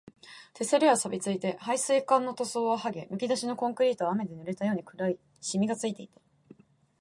[0.55, 6.19] 手すりは錆ついて、配水管の塗装ははげ、むき出しのコンクリートは雨で濡れたように黒いしみがついていた